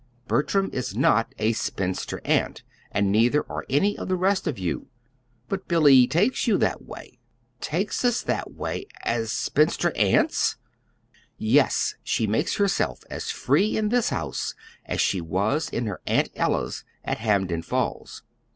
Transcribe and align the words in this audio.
Bertram 0.27 0.71
is 0.73 0.95
not 0.95 1.31
a 1.37 1.53
spinster 1.53 2.21
aunt, 2.25 2.63
and 2.91 3.11
neither 3.11 3.45
are 3.51 3.67
any 3.69 3.95
of 3.99 4.07
the 4.07 4.15
rest 4.15 4.47
of 4.47 4.57
you. 4.57 4.87
But 5.47 5.67
Billy 5.67 6.07
takes 6.07 6.47
you 6.47 6.57
that 6.57 6.81
way." 6.81 7.19
"Takes 7.59 8.03
us 8.03 8.23
that 8.23 8.51
way 8.55 8.87
as 9.03 9.31
spinster 9.31 9.91
aunts!" 9.95 10.55
"Yes. 11.37 11.93
She 12.03 12.25
makes 12.25 12.55
herself 12.55 13.03
as 13.11 13.29
free 13.29 13.77
in 13.77 13.89
this 13.89 14.09
house 14.09 14.55
as 14.85 14.99
she 14.99 15.21
was 15.21 15.69
in 15.69 15.85
her 15.85 16.01
Aunt 16.07 16.29
Ella's 16.35 16.83
at 17.05 17.19
Hampden 17.19 17.61
Falls. 17.61 18.23